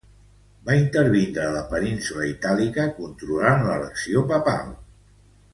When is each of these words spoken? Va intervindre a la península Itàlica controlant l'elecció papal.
Va 0.69 0.77
intervindre 0.77 1.43
a 1.49 1.51
la 1.57 1.61
península 1.75 2.27
Itàlica 2.31 2.89
controlant 2.97 3.65
l'elecció 3.69 4.29
papal. 4.37 4.77